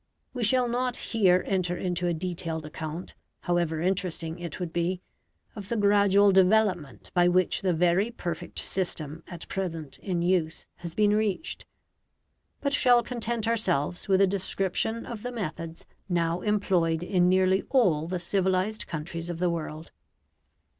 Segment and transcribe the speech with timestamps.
[0.33, 4.99] We shall not here enter into a detailed account, however interesting it would be,
[5.55, 10.95] of the gradual development by which the very perfect system at present in use has
[10.95, 11.67] been reached;
[12.61, 18.07] but shall content ourselves with a description of the methods now employed in nearly all
[18.07, 19.91] the civilized countries of the world.